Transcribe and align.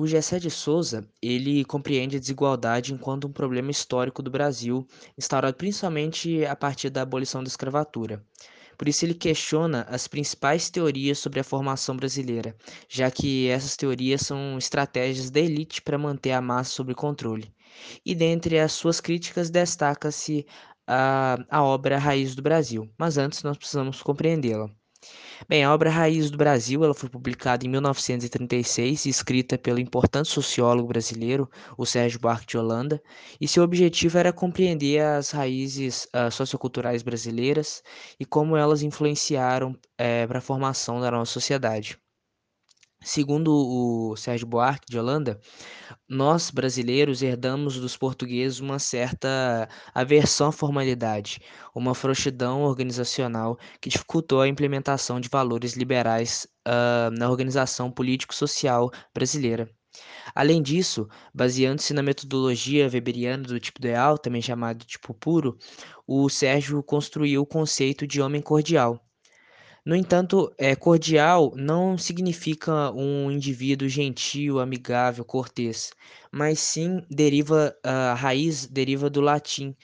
O 0.00 0.06
Gessé 0.06 0.38
de 0.38 0.50
Souza, 0.50 1.06
ele 1.20 1.62
compreende 1.62 2.16
a 2.16 2.18
desigualdade 2.20 2.94
enquanto 2.94 3.26
um 3.26 3.32
problema 3.32 3.70
histórico 3.70 4.22
do 4.22 4.30
Brasil, 4.30 4.86
instaurado 5.18 5.58
principalmente 5.58 6.42
a 6.46 6.56
partir 6.56 6.88
da 6.88 7.02
abolição 7.02 7.42
da 7.42 7.48
escravatura. 7.48 8.24
Por 8.78 8.88
isso 8.88 9.04
ele 9.04 9.12
questiona 9.12 9.82
as 9.90 10.08
principais 10.08 10.70
teorias 10.70 11.18
sobre 11.18 11.38
a 11.38 11.44
formação 11.44 11.94
brasileira, 11.94 12.56
já 12.88 13.10
que 13.10 13.48
essas 13.48 13.76
teorias 13.76 14.22
são 14.22 14.56
estratégias 14.56 15.28
da 15.28 15.38
elite 15.38 15.82
para 15.82 15.98
manter 15.98 16.32
a 16.32 16.40
massa 16.40 16.70
sob 16.70 16.94
controle. 16.94 17.52
E 18.02 18.14
dentre 18.14 18.58
as 18.58 18.72
suas 18.72 19.02
críticas 19.02 19.50
destaca-se 19.50 20.46
a, 20.92 21.38
a 21.48 21.62
obra 21.62 21.98
Raiz 21.98 22.34
do 22.34 22.42
Brasil, 22.42 22.90
mas 22.98 23.16
antes 23.16 23.44
nós 23.44 23.56
precisamos 23.56 24.02
compreendê-la. 24.02 24.68
Bem, 25.48 25.64
a 25.64 25.72
obra 25.72 25.88
Raiz 25.88 26.30
do 26.30 26.36
Brasil 26.36 26.84
ela 26.84 26.92
foi 26.92 27.08
publicada 27.08 27.64
em 27.64 27.68
1936 27.68 29.06
e 29.06 29.08
escrita 29.08 29.56
pelo 29.56 29.78
importante 29.78 30.28
sociólogo 30.28 30.88
brasileiro, 30.88 31.48
o 31.78 31.86
Sérgio 31.86 32.18
Buarque 32.20 32.46
de 32.46 32.58
Holanda, 32.58 33.00
e 33.40 33.46
seu 33.46 33.62
objetivo 33.62 34.18
era 34.18 34.32
compreender 34.32 35.00
as 35.00 35.30
raízes 35.30 36.06
uh, 36.06 36.30
socioculturais 36.30 37.02
brasileiras 37.02 37.82
e 38.18 38.26
como 38.26 38.56
elas 38.56 38.82
influenciaram 38.82 39.74
eh, 39.96 40.26
para 40.26 40.38
a 40.38 40.42
formação 40.42 41.00
da 41.00 41.10
nossa 41.10 41.32
sociedade. 41.32 41.98
Segundo 43.02 43.50
o 43.50 44.14
Sérgio 44.16 44.46
Buarque 44.46 44.86
de 44.90 44.98
Holanda, 44.98 45.40
nós 46.08 46.50
brasileiros 46.50 47.22
herdamos 47.22 47.78
dos 47.80 47.96
portugueses 47.96 48.60
uma 48.60 48.78
certa 48.78 49.68
aversão 49.94 50.48
à 50.48 50.52
formalidade, 50.52 51.40
uma 51.74 51.94
frouxidão 51.94 52.62
organizacional 52.62 53.58
que 53.80 53.88
dificultou 53.88 54.42
a 54.42 54.48
implementação 54.48 55.18
de 55.18 55.30
valores 55.30 55.74
liberais 55.76 56.46
uh, 56.68 57.10
na 57.18 57.30
organização 57.30 57.90
político-social 57.90 58.90
brasileira. 59.14 59.68
Além 60.34 60.62
disso, 60.62 61.08
baseando-se 61.34 61.94
na 61.94 62.02
metodologia 62.02 62.88
weberiana 62.92 63.44
do 63.44 63.58
tipo 63.58 63.80
ideal, 63.80 64.18
também 64.18 64.42
chamado 64.42 64.84
tipo 64.84 65.14
puro, 65.14 65.56
o 66.06 66.28
Sérgio 66.28 66.82
construiu 66.82 67.42
o 67.42 67.46
conceito 67.46 68.06
de 68.06 68.20
homem 68.20 68.42
cordial 68.42 69.02
no 69.90 69.96
entanto, 69.96 70.54
é, 70.56 70.76
cordial 70.76 71.52
não 71.56 71.98
significa 71.98 72.92
um 72.92 73.28
indivíduo 73.28 73.88
gentil, 73.88 74.60
amigável, 74.60 75.24
cortês, 75.24 75.90
mas 76.30 76.60
sim 76.60 77.02
deriva, 77.10 77.76
a 77.82 78.14
raiz 78.14 78.66
deriva 78.66 79.10
do 79.10 79.20
latim 79.20 79.74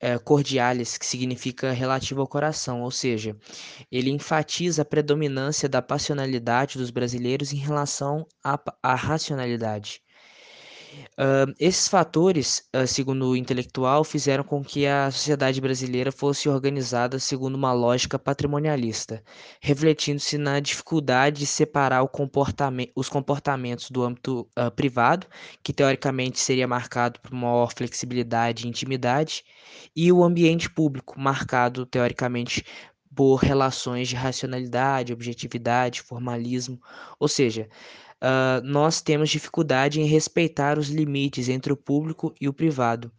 é, 0.00 0.16
cordialis, 0.18 0.96
que 0.96 1.04
significa 1.04 1.72
relativo 1.72 2.22
ao 2.22 2.26
coração, 2.26 2.80
ou 2.80 2.90
seja, 2.90 3.36
ele 3.92 4.08
enfatiza 4.10 4.80
a 4.80 4.84
predominância 4.86 5.68
da 5.68 5.82
passionalidade 5.82 6.78
dos 6.78 6.88
brasileiros 6.90 7.52
em 7.52 7.58
relação 7.58 8.26
à, 8.42 8.58
à 8.82 8.94
racionalidade. 8.94 10.02
Uh, 11.12 11.52
esses 11.58 11.86
fatores, 11.88 12.68
uh, 12.74 12.86
segundo 12.86 13.28
o 13.28 13.36
intelectual, 13.36 14.02
fizeram 14.04 14.42
com 14.42 14.64
que 14.64 14.86
a 14.86 15.10
sociedade 15.10 15.60
brasileira 15.60 16.10
fosse 16.10 16.48
organizada 16.48 17.18
segundo 17.18 17.54
uma 17.54 17.72
lógica 17.72 18.18
patrimonialista, 18.18 19.22
refletindo-se 19.60 20.38
na 20.38 20.60
dificuldade 20.60 21.40
de 21.40 21.46
separar 21.46 22.06
comportamento, 22.08 22.92
os 22.94 23.08
comportamentos 23.08 23.90
do 23.90 24.02
âmbito 24.02 24.48
uh, 24.58 24.70
privado, 24.70 25.26
que 25.62 25.72
teoricamente 25.72 26.38
seria 26.38 26.66
marcado 26.66 27.20
por 27.20 27.32
maior 27.32 27.72
flexibilidade 27.72 28.66
e 28.66 28.68
intimidade, 28.68 29.44
e 29.94 30.10
o 30.10 30.24
ambiente 30.24 30.70
público, 30.70 31.18
marcado 31.20 31.86
teoricamente 31.86 32.64
por 33.14 33.36
relações 33.36 34.08
de 34.08 34.16
racionalidade, 34.16 35.12
objetividade, 35.12 36.00
formalismo, 36.00 36.80
ou 37.18 37.28
seja, 37.28 37.68
uh, 38.22 38.64
nós 38.64 39.00
temos 39.00 39.30
dificuldade 39.30 40.00
em 40.00 40.06
respeitar 40.06 40.78
os 40.78 40.88
limites 40.88 41.48
entre 41.48 41.72
o 41.72 41.76
público 41.76 42.34
e 42.40 42.48
o 42.48 42.52
privado, 42.52 43.10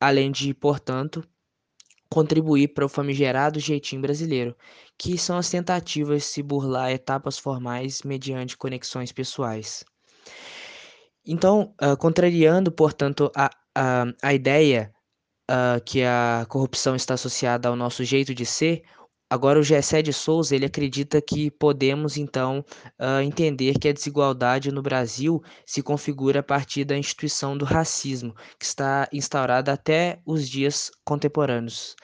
além 0.00 0.30
de, 0.30 0.52
portanto, 0.54 1.22
contribuir 2.10 2.68
para 2.68 2.86
o 2.86 2.88
famigerado 2.88 3.60
jeitinho 3.60 4.02
brasileiro, 4.02 4.56
que 4.96 5.18
são 5.18 5.36
as 5.36 5.50
tentativas 5.50 6.22
de 6.22 6.28
se 6.28 6.42
burlar 6.42 6.90
etapas 6.90 7.38
formais 7.38 8.02
mediante 8.02 8.56
conexões 8.56 9.12
pessoais. 9.12 9.84
Então, 11.24 11.74
uh, 11.82 11.96
contrariando, 11.96 12.72
portanto, 12.72 13.30
a, 13.36 13.50
a, 13.74 14.04
a 14.22 14.34
ideia 14.34 14.92
uh, 15.50 15.82
que 15.84 16.02
a 16.02 16.46
corrupção 16.48 16.96
está 16.96 17.14
associada 17.14 17.68
ao 17.68 17.76
nosso 17.76 18.02
jeito 18.02 18.34
de 18.34 18.46
ser, 18.46 18.82
Agora, 19.30 19.60
o 19.60 19.62
Gessé 19.62 20.00
de 20.00 20.12
Souza 20.12 20.56
ele 20.56 20.64
acredita 20.64 21.20
que 21.20 21.50
podemos, 21.50 22.16
então, 22.16 22.64
uh, 22.98 23.20
entender 23.22 23.78
que 23.78 23.88
a 23.88 23.92
desigualdade 23.92 24.72
no 24.72 24.80
Brasil 24.82 25.42
se 25.66 25.82
configura 25.82 26.40
a 26.40 26.42
partir 26.42 26.84
da 26.84 26.96
instituição 26.96 27.56
do 27.56 27.64
racismo, 27.64 28.34
que 28.58 28.64
está 28.64 29.06
instaurada 29.12 29.72
até 29.72 30.20
os 30.24 30.48
dias 30.48 30.90
contemporâneos. 31.04 31.94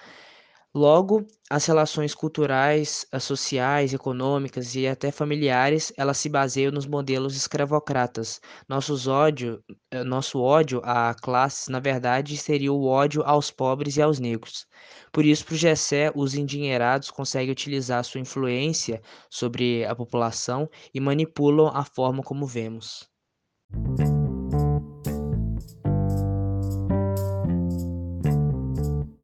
Logo, 0.76 1.24
as 1.48 1.64
relações 1.66 2.14
culturais, 2.16 3.06
sociais, 3.20 3.94
econômicas 3.94 4.74
e 4.74 4.88
até 4.88 5.12
familiares, 5.12 5.92
elas 5.96 6.18
se 6.18 6.28
baseiam 6.28 6.72
nos 6.72 6.84
modelos 6.84 7.36
escravocratas. 7.36 8.40
Nossos 8.68 9.06
ódio, 9.06 9.62
eh, 9.92 10.02
nosso 10.02 10.40
ódio 10.40 10.80
a 10.84 11.14
classes, 11.14 11.68
na 11.68 11.78
verdade, 11.78 12.36
seria 12.36 12.72
o 12.72 12.86
ódio 12.86 13.22
aos 13.22 13.52
pobres 13.52 13.96
e 13.96 14.02
aos 14.02 14.18
negros. 14.18 14.66
Por 15.12 15.24
isso, 15.24 15.44
para 15.44 15.54
o 15.54 15.56
Gessé, 15.56 16.10
os 16.14 16.34
endinheirados 16.34 17.08
conseguem 17.10 17.52
utilizar 17.52 18.04
sua 18.04 18.20
influência 18.20 19.00
sobre 19.30 19.84
a 19.84 19.94
população 19.94 20.68
e 20.92 20.98
manipulam 21.00 21.68
a 21.68 21.84
forma 21.84 22.20
como 22.22 22.46
vemos. 22.46 23.08